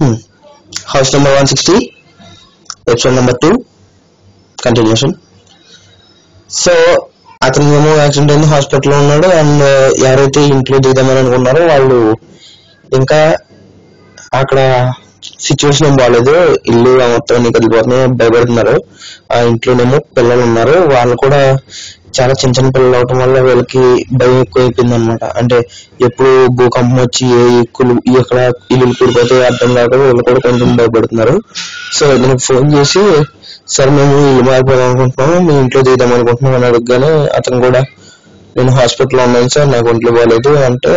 [0.00, 1.76] House number one sixty
[2.90, 3.50] episode number two
[4.58, 5.12] continuation
[6.56, 6.74] so
[7.42, 11.98] అతను ఏమో accident అయింది హాస్పిటల్లో ఉన్నాడు అండ్ uh, ఎవరైతే ఇంట్లో దిగుదామని అనుకున్నారో వాళ్ళు
[12.92, 13.20] ఇంకా
[14.32, 14.58] అక్కడ
[15.40, 16.34] సిచ్యువేషన్ ఏం బాగాలేదు
[16.66, 18.76] ఇల్లు మొత్తం నీకు వెళ్ళిపోతున్నాయి భయపడుతున్నారు.
[19.32, 20.76] ఆ ఇంట్లోనేమో పిల్లలు ఉన్నారు.
[20.94, 21.40] వాళ్ళు కూడా
[22.16, 23.82] చాలా చిన్న చిన్న పిల్లలు అవటం వల్ల వీళ్ళకి
[24.20, 25.58] భయం ఎక్కువ అయిపోయింది అనమాట అంటే
[26.06, 28.38] ఎప్పుడు భూకంపం వచ్చి ఏ ఎక్కులు ఎక్కడ
[28.74, 31.34] ఇల్లు కూడిపోతే అర్థం కాక వీళ్ళు కూడా కొంచెం భయపడుతున్నారు.
[31.96, 33.02] సో ఇతనికి ఫోన్ చేసి
[33.74, 37.82] సార్ మేము ఇల్లు మారిపోదాం అనుకుంటున్నాము మీ ఇంట్లో దిగుదాం అనుకుంటున్నాం అని అడగగానే అతను కూడా
[38.56, 40.94] నేను హాస్పిటల్లో ఉన్నాను సార్ నాకు ఒంట్లో బాగాలేదు అంటే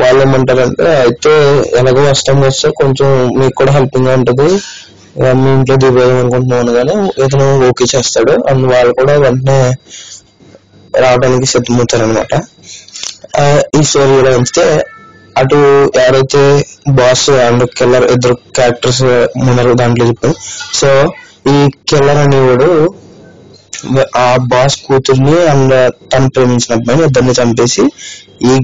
[0.00, 1.32] వాళ్ళు ఏమంటారంటే అయితే
[1.80, 3.08] ఎలాగో వస్తాం కదా సార్ కొంచెం
[3.40, 4.48] మీకు కూడా హెల్పింగ్ ఉంటుంది.
[5.40, 9.56] మీ ఇంట్లో దిగుదాం అనుకుంటున్నాను కానీ ఇతను ఓకే చేస్తాడు అండ్ వాళ్ళు కూడా వెంటనే
[11.04, 12.32] రావడానికి సిద్ధమవుతారు అనమాట
[13.78, 14.64] ఈ స్టోరీ కూడా ఉంచితే
[15.36, 15.58] అటు
[16.04, 16.42] ఎవరైతే
[16.98, 19.02] బాస్ అండ్ కిల్లర్ ఇద్దరు క్యారెక్టర్స్
[19.42, 20.34] ఉన్నారు దాంట్లో చెప్పాను.
[20.80, 20.88] సో
[21.52, 21.56] ఈ
[21.90, 22.70] కిల్లర్ అనేవాడు
[24.16, 25.74] ఆ బాస్ కూతుర్ని అండ్
[26.12, 27.84] తను ప్రేమించిన అబ్బాయిని ఇద్దరిని చంపేసి
[28.50, 28.54] ఈ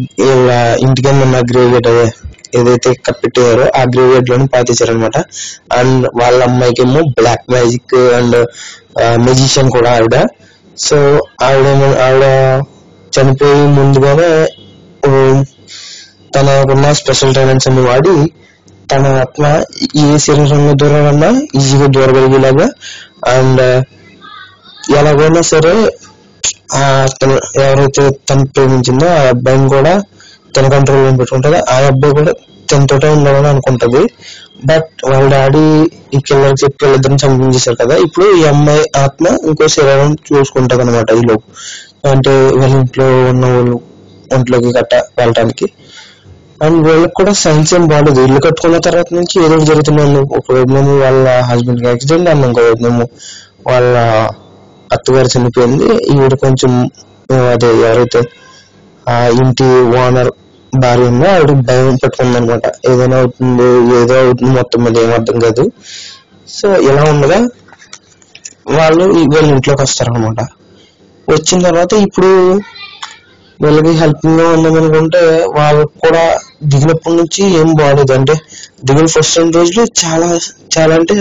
[0.84, 2.06] ఇంటికి ఉన్న గ్రేవియట్ అదే
[2.58, 5.16] ఏదైతే కప్పెట్టారో ఆ గ్రేవియట్లోని పాతించారనమాట
[5.78, 8.36] అండ్ వాళ్ళ అమ్మాయికి ఏమో బ్లాక్ మ్యాజిక్ అండ్
[9.26, 10.16] మెజిషియన్ కూడా ఆవిడ.
[10.78, 10.96] సో
[11.42, 11.66] ఆవిడ
[12.00, 12.24] ఆవిడ
[13.12, 14.30] చనిపోయి ముందుగానే
[15.08, 15.42] ఉమ్,
[16.34, 18.14] తనకున్న స్పెషల్ టాలెంట్స్ అన్ని వాడి
[18.88, 19.44] తన ఆత్మ
[20.00, 22.66] ఏ శరీరంలో దూరాలన్నా ఈజీగా దూరగలిగేలాగా
[23.28, 23.62] అండ్
[24.96, 25.74] ఎలాగైనా సరే
[26.74, 26.82] ఆ
[27.16, 29.94] తను ఎవరైతే తను ప్రేమించిందో ఆ అబ్బాయిని కూడా
[30.54, 32.32] తన కంట్రోల్లో పెట్టుకుంటారో ఆ అబ్బాయి కూడా
[32.70, 34.02] తనతోటే ఉండాలని అనుకుంటది.
[34.64, 35.64] బట్ వాళ్ళ డాడీ
[36.14, 37.96] ఈ కిల్లర్ చెప్పి వీళ్ళిద్దరిని చంపించేశారు కదా.
[37.96, 41.46] ఇప్పుడు ఈ అమ్మాయి ఆత్మ ఇంకో శరీరం చూసుకుంటది అనమాట ఈ లోపు.
[42.08, 43.76] అంటే వాళ్ళ ఇంట్లో ఉన్న వాళ్ళు
[44.32, 45.66] ఒంట్లోకి గట్ట వెళ్ళటానికి.
[46.62, 49.90] అండ్ వీళ్ళకి కూడా సైన్స్ ఏం బాగాలేదు ఇల్లు కట్టుకున్న తర్వాత నుంచి ఏదో ఒకటి
[50.38, 53.04] ఒక వైపునేమో వాళ్ళ హస్బెండ్కి యాక్సిడెంట్ అండ్ ఇంకో వైపునేమో
[53.66, 53.94] వాళ్ళ
[54.92, 55.86] అత్తగారు చనిపోయింది.
[56.14, 56.72] ఈవిడ కొంచెం
[57.52, 58.20] అదే ఎవరైతే
[59.06, 59.68] ఆ ఇంటి
[60.02, 60.30] ఓనర్
[60.72, 63.66] భార్య ఏమో ఆవిడ భయం పెట్టుకుంది అనమాట ఏదైనా అవుతుంది
[64.02, 65.64] ఏదో అవుతుంది మొత్తం మీద ఏం అర్థం కాదు.
[66.48, 67.38] సో ఇలా ఉండగా
[68.70, 70.40] వాళ్ళు వీళ్ళ ఇంట్లోకి వస్తారనమాట.
[71.28, 72.30] వచ్చిన తర్వాత ఇప్పుడు
[73.60, 75.20] వీళ్ళకి హెల్పింగ్గా ఉందాం అనుకుంటే
[75.56, 76.24] వాళ్ళకి కూడా
[76.62, 78.34] దిగినప్పటి నుంచి ఏం బాగాలేదు అంటే
[78.84, 80.38] దిగిన ఫస్ట్ రెండు రోజులు చాలా
[80.78, 81.14] చాలా అంటే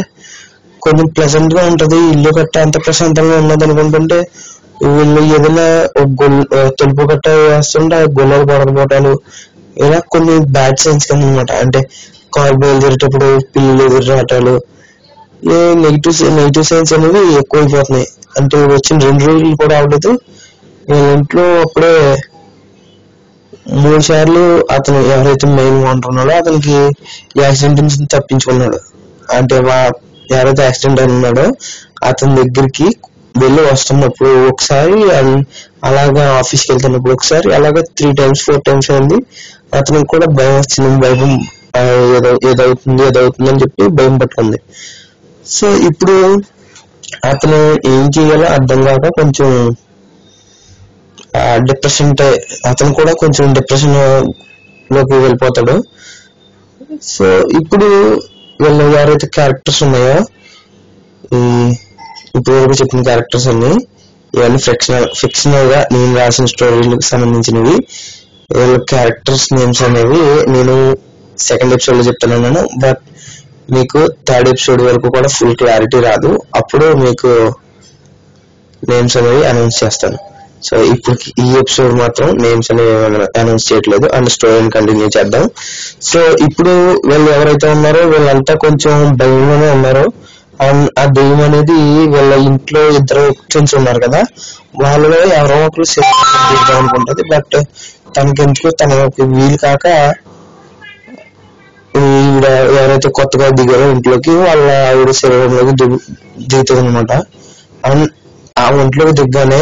[0.82, 1.96] కొంచెం ప్లెజెంట్గా ఉంటది.
[1.96, 4.18] ఇల్లు కట్ట అంత ప్రశాంతంగా ఉన్నది అనుకుంటుంటే
[4.88, 5.66] వీళ్ళు ఏదైనా
[6.80, 9.14] తలుపు గట్ట వేస్తుంటే ఆ గొల్లలు పడకపోవటాలు
[9.78, 11.80] ఇలా కొన్ని బ్యాడ్ సైన్స్ కింద అనమాట అంటే
[12.36, 14.56] కార్ బయలుదేరేటప్పుడు పిల్లలు ఎదురు రావటాలు
[15.82, 18.08] నెగిటివ్ నెగిటివ్ సైన్స్ అనేవి ఎక్కువైపోతున్నాయి
[18.40, 20.12] అంటే వచ్చిన రెండు రోజులు కూడా అవ్వలేదు
[20.90, 21.94] నేను ఇంట్లో అప్పుడే
[23.76, 26.76] మూడు సార్లు అతను ఎవరైతే మెయిన్ ఓనర్ ఉన్నాడో అతనికి
[27.42, 28.80] యాక్సిడెంట్ నుంచి తప్పించుకున్నాడు
[29.36, 29.78] అంటే వా
[30.32, 31.46] ఎవరైతే యాక్సిడెంట్ అయిన ఉన్నాడో
[32.04, 32.88] అతని దగ్గరికి
[33.42, 35.44] వెళ్ళి వస్తున్నప్పుడు ఒకసారి అన్-
[35.84, 39.16] అలాగా ఆఫీస్కి వెళ్తున్నప్పుడు ఒకసారి అలాగా త్రీ టైమ్స్ ఫోర్ టైమ్స్ అయింది
[39.74, 41.32] అతనికి కూడా భయం వచ్చింది భయం
[42.16, 44.58] ఏదో ఏదవుతుంది ఏదవుతుంది అని చెప్పి భయం పట్టుకుంది.
[45.46, 46.44] సో ఇప్పుడు
[47.26, 49.76] అతను ఏం చేయాలో అర్థం కాక కొంచెం
[51.64, 52.14] డిప్రెషన్
[52.66, 55.84] అతను కూడా కొంచెం డిప్రెషన్లోకి వెళ్ళిపోతాడు.
[57.04, 57.86] సో ఇప్పుడు
[58.62, 60.18] వీళ్ళు ఎవరైతే క్యారెక్టర్స్ ఉన్నాయో?
[61.34, 61.74] ఈ
[62.38, 63.74] ఇప్పుడు వరకు చెప్పిన క్యారెక్టర్స్ అన్ని
[64.36, 67.76] ఇవన్నీ ఫిక్షనల్ ఫిక్షనల్గా నేను రాసిన స్టోరీలకు సంబంధించినవి.
[68.56, 70.98] వీళ్ళ క్యారెక్టర్స్ నేమ్స్ అనేవి నేను
[71.40, 72.70] సెకండ్ ఎపిసోడ్లో చెప్తున్నాను.
[72.78, 73.02] బట్
[73.72, 76.40] మీకు థర్డ్ ఎపిసోడ్ వరకు కూడా ఫుల్ క్లారిటీ రాదు.
[76.56, 77.54] అప్పుడు మీకు
[78.90, 80.18] నేమ్స్ అనేవి అనౌన్స్ చేస్తాను.
[80.64, 82.94] సో ఇప్పుడు ఈ ఎపిసోడ్ మాత్రం నేమ్స్ అనేవి
[83.40, 84.08] అనౌన్స్ చేయట్లేదు.
[84.16, 85.50] అండ్ స్టోరీని కంటిన్యూ చేద్దాం.
[86.02, 86.74] సో ఇప్పుడు
[87.10, 90.06] వీళ్ళు ఎవరైతే ఉన్నారో వీళ్ళంతా కొంచెం భయంలోనే ఉన్నారో
[90.60, 91.76] ఆ దెయ్యం అనేది
[92.14, 94.22] వీళ్ళ ఇంట్లో ఇద్దరు ఫ్రెండ్స్ ఉన్నారు కదా.
[94.82, 97.24] వాళ్ళలో ఎవరో ఒకరు చేద్దాం అనుకుంటది.
[97.34, 97.56] బట్
[98.16, 99.02] తనకి ఎందుకు తనకి
[99.34, 99.86] వీలు కాక
[101.94, 102.46] ఈవిడ
[102.78, 105.98] ఎవరైతే కొత్తగా దిగారో ఇంట్లోకి వాళ్ళ ఆవిడ శరీరంలోకి దిగు
[106.50, 107.12] దిగుతుంది అనమాట
[108.56, 109.62] ఆ ఒంట్లోకి దిగ్గానే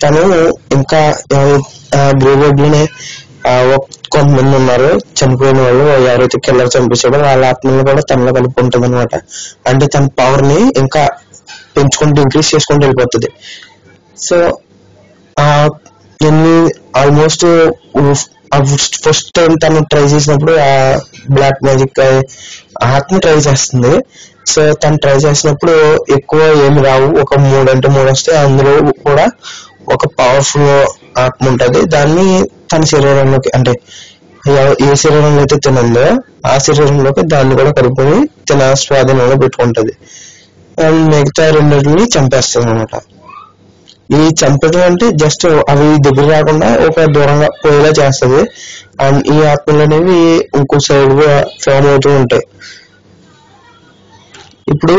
[0.00, 0.22] తను
[0.72, 1.00] ఇంకా
[2.20, 2.82] గ్రేవ్యార్డ్ ఆ,
[4.12, 4.88] కొంతమంది ఉన్నారు.
[5.18, 9.14] చనిపోయిన వాళ్ళు ఎవరైతే కిల్లర్ చంపేశాడో వాళ్ళ ఆత్మలను కూడా తనలో కలుపుకుంటుంది అనమాట
[9.68, 11.08] అంటే తన పవర్ని ఇంకా
[11.76, 13.28] పెంచుకుంటూ ఇంక్రీజ్ చేసుకుంటూ వెళ్ళిపోతుంది.
[14.18, 14.58] సో
[15.40, 15.68] ఆ
[16.26, 16.56] ఎన్ని
[16.96, 17.46] ఆల్మోస్ట్
[19.04, 20.98] ఫస్ట్ టైం తను ట్రై చేసినప్పుడు ఆ
[21.30, 22.00] బ్లాక్ మ్యాజిక్
[22.84, 23.92] ఆత్మ ట్రై చేస్తుంది.
[24.46, 25.72] సో తను ట్రై చేసినప్పుడు
[26.16, 27.20] ఎక్కువ ఏమి రావు.
[27.20, 29.26] ఒక మూడు అంటే మూడు వస్తే అందులో కూడా
[29.94, 30.70] ఒక పవర్ఫుల్
[31.24, 31.80] ఆత్మ ఉంటుంది.
[31.94, 32.26] దాన్ని
[32.72, 33.74] తన శరీరంలోకి అంటే
[34.86, 36.04] ఏ శరీరంలో అయితే తినందో
[36.50, 38.18] ఆ శరీరంలోకి దాన్ని కూడా కలుపుకొని
[38.50, 39.94] తన స్వాధీనంలో పెట్టుకుంటది.
[40.84, 42.94] అండ్ మిగతా రెండింటిని చంపేస్తుంది అనమాట
[44.18, 48.42] ఈ చంపడం అంటే జస్ట్ అవి దగ్గర రాకుండా ఒక దూరంగా పోయేలా చేస్తుంది.
[49.04, 50.20] అండ్ ఈ ఆత్మలు అనేవి
[50.58, 51.32] ఇంకో సైడ్గా
[51.64, 52.44] ఫామ్ అవుతూ ఉంటాయి.
[54.72, 54.96] ఇప్పుడు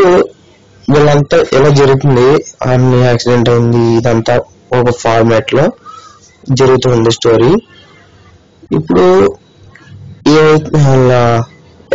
[0.92, 2.30] వీళ్ళంతా ఇలా జరుగుతుంది?
[2.71, 4.36] అన్ని యాక్సిడెంట్ అయింది ఇదంతా
[4.80, 5.66] ఒక ఫార్మాట్లో.
[6.60, 7.52] జరుగుతుంది స్టోరీ.
[8.78, 9.06] ఇప్పుడు
[10.28, 10.70] ఏవైతే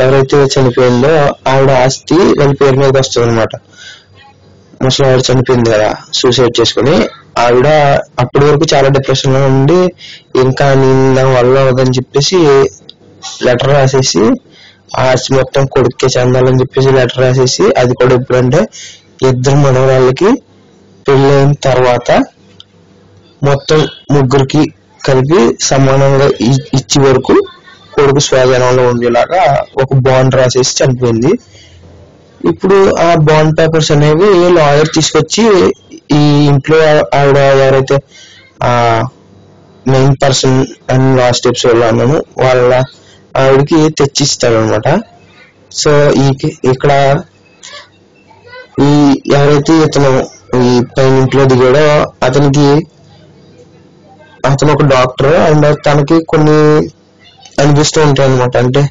[0.02, 1.12] ఎవరైతే చనిపోయిందో
[1.50, 3.54] ఆవిడ ఆస్తి వాళ్ళ పేరు మీద వస్తుంది అనమాట
[4.84, 6.96] ముసలి ఆవిడ చనిపోయింది కదా సూసైడ్ చేసుకుని.
[7.38, 7.68] ఆవిడ
[8.18, 9.78] అప్పటి వరకు చాలా డిప్రెషన్లో ఉండి
[10.44, 12.38] ఇంకా నేను వల్ల అవదని చెప్పేసి
[13.46, 14.24] లెటర్ రాసేసి
[14.98, 18.60] ఆస్తి మొత్తం కొడుక్కే చెందాలని చెప్పేసి లెటర్ రాసేసి అది కూడా ఎప్పుడంటే
[19.22, 20.30] ఇద్దరు మనవరాళ్ళకి
[21.06, 22.08] పెళ్ళైన తర్వాత
[23.44, 23.80] మొత్తం
[24.12, 24.62] ముగ్గురికి
[25.00, 27.34] కలిపి సమానంగా ఇ- ఇచ్చే వరకు
[27.94, 29.42] కొడుకు స్వాధీనంలో ఉండేలాగా
[29.82, 31.32] ఒక బాండ్ రాసేసి చనిపోయింది.
[32.44, 35.44] ఇప్పుడు ఆ బాండ్ పేపర్స్ అనేవి లాయర్ తీసుకొచ్చి
[36.12, 36.78] ఈ ఇంట్లో
[37.14, 37.96] ఆవిడ ఎవరైతే
[38.62, 38.72] ఆ
[39.86, 40.58] main person
[40.90, 42.72] and last steps వాళ్ళు అన్నాను వాళ్ళ
[43.34, 44.88] ఆవిడకి తెచ్చిస్తారనమాట
[45.72, 46.26] సో ఈ
[46.64, 46.92] ఇక్కడ
[48.80, 48.92] ఈ
[49.32, 50.12] ఎవరైతే ఇతను
[50.60, 51.84] ఈ పైన ఇంట్లో దిగాడో
[52.22, 52.66] అతనికి
[54.48, 56.58] అతను ఒక డాక్టర్ అండ్ తనకి కొన్ని
[57.62, 58.82] అనిపిస్తూ ఉంటాయి అనమాట అంటే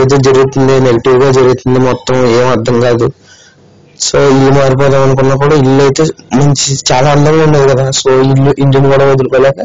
[0.00, 3.06] ఏదో జరుగుతుంది నెగిటివ్గా జరుగుతుంది మొత్తం ఏం అర్థం కాదు.
[4.06, 6.04] సో ఇల్లు మారిపోదాం అనుకున్నప్పుడు ఇల్లు అయితే
[6.34, 7.84] మంచి చాలా అందంగా ఉండేది కదా.
[8.00, 9.60] సో ఇల్లు ఇంటిని కూడా వదులుకోలేక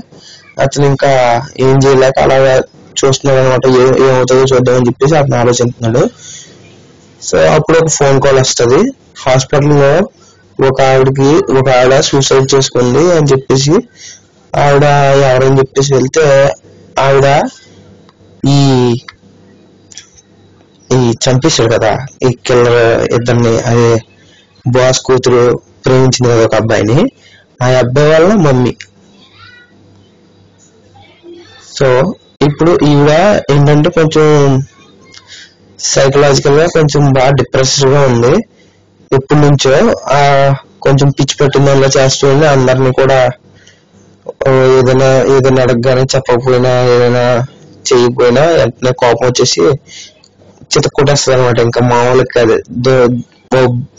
[0.63, 1.09] అతను ఇంకా
[1.65, 2.53] ఏం చేయలేక అలాగా
[2.99, 3.65] చూస్తున్నాడు అనమాట
[4.05, 6.03] ఏమవుతుందో చూద్దామని చెప్పేసి అతను ఆలోచిస్తున్నాడు.
[7.21, 8.79] సో అప్పుడు ఒక ఫోన్ కాల్ వస్తుంది.
[9.25, 9.91] హాస్పిటల్లో
[10.69, 11.29] ఒక ఆవిడకి
[11.59, 13.75] ఒక ఆవిడ సూసైడ్ చేసుకుంది అని చెప్పేసి
[14.53, 14.83] ఆవిడ
[15.31, 16.53] ఎవరని చెప్పేసి వెళ్తే
[16.99, 17.41] ఆవిడ
[18.47, 18.95] ఈ
[20.89, 23.99] ఈ చంపేశాడు కదా ఈ కిల్లర్ ఇద్దరిని అదే
[24.67, 27.11] బాస్ కూతురు ప్రేమించింది కదా ఒక అబ్బాయిని
[27.63, 28.77] ఆ అబ్బాయి వల్ల మమ్మీ.
[31.77, 33.11] సో ఇప్పుడు ఈవిడ
[33.51, 34.25] ఏంటంటే కొంచెం
[35.79, 38.33] సైకలాజికల్గా కొంచెం బాగా డిప్రెస్డ్గా ఉంది.
[39.11, 43.29] ఎప్పటి నుంచో ఆ కొంచెం పిచ్చి పెట్టిన అలా చేస్తూ అందరినీ కూడా
[44.71, 47.23] ఏదైనా ఏదైనా అడగగానే చెప్పకపోయినా ఏదైనా
[47.85, 49.61] చేయకపోయినా వెంటనే కోపం వచ్చేసి
[50.71, 52.55] చితక్కొట్టేస్తుంది అనమాట ఇంకా మామూలు కాదు.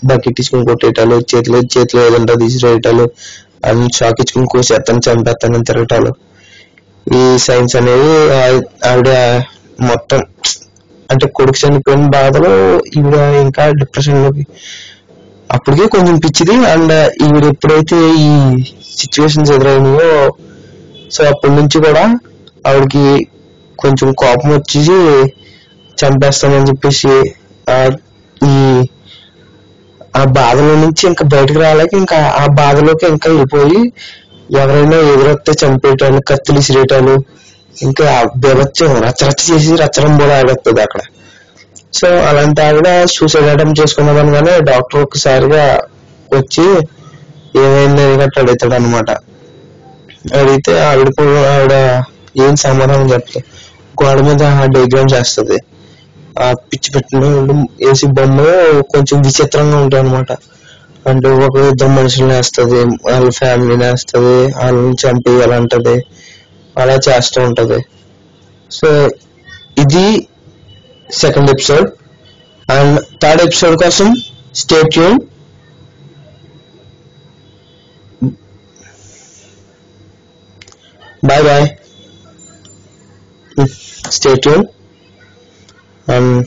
[0.03, 3.05] బకెట్ ఇచ్చుకుని కొట్టేయటాలు చేతిలో చేతిలో ఏదంటే తీసిరేయటాలు
[3.65, 6.13] అని షాక్ ఇచ్చుకుని కోసేస్తాను చంపేస్తాను తిరగటాలు.
[7.07, 8.11] ఈ సైన్స్ అనేది
[8.91, 9.11] ఆవిడ
[9.91, 10.21] మొత్తం
[11.09, 12.53] అంటే కొడుకు చనిపోయిన బాధలో
[12.99, 14.45] ఈవిడ ఇంకా డిప్రెషన్లోకి
[15.53, 16.95] అప్పటికే కొంచెం పిచ్చిది అండ్
[17.25, 18.29] ఈవిడ ఎప్పుడైతే ఈ
[19.01, 20.13] సిచ్యువేషన్స్ ఎదురైనాయో
[21.15, 22.05] సో అప్పటి నుంచి కూడా
[22.65, 23.05] ఆవిడకి
[23.79, 24.99] కొంచెం కోపం వచ్చేసి
[25.99, 27.13] చంపేస్తానని చెప్పేసి
[28.37, 28.55] ఈ
[30.15, 33.81] ఆ బాధలో నుంచి ఇంకా బయటకు రాలేక ఇంకా ఆ బాధలోకి ఇంకా వెళ్ళిపోయి
[34.57, 37.15] ఎవరైనా ఎదురొస్తే చంపేయటాలు కత్తులు ఇసిరేయటాలు
[37.77, 38.09] ఇంకా
[38.43, 41.03] బెవచ్చం రచ్చరచ్చ చేసి రచ్చడం కూడా ఆడొస్తుంది అక్కడ.
[41.99, 45.65] సో అలాంటి ఆవిడ సూసైడ్ అటెంప్ట్ చేసుకున్నదనగానే డాక్టర్ ఒకసారిగా
[46.37, 46.67] వచ్చి
[47.63, 49.11] ఏమైంది అని గట్రా అడుగుతాడు అనమాట
[50.39, 51.75] అడిగితే ఆవిడ కూడా ఆవిడ
[52.45, 53.49] ఏం సమాధానం చెప్పలేదు
[54.01, 54.43] గోడ మీద
[54.75, 55.59] డయాగ్రామ్ చేస్తుంది.
[56.45, 57.25] ఆ పిచ్చి పెట్టిన
[57.83, 58.39] వేసి బొమ్మ
[58.93, 60.33] కొంచెం విచిత్రంగా ఉంటాయి అనమాట
[61.11, 62.79] అంటే ఒక ఇద్దరు మనుషులను వేస్తుంది
[63.09, 65.97] వాళ్ళ ఫ్యామిలీని వేస్తుంది వాళ్ళని చంపేయాలంటది
[66.77, 67.79] అలా చేస్తూ ఉంటది.
[68.71, 68.89] సో
[69.83, 70.05] ఇది
[71.13, 71.99] second episode.
[72.69, 74.15] And third episode kosam
[74.53, 75.29] stay tuned.
[81.23, 81.79] Bye bye.
[83.67, 84.69] Stay tuned.
[86.09, 86.47] And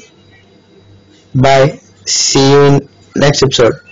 [1.33, 1.79] bye.
[2.05, 3.84] See you in next episode.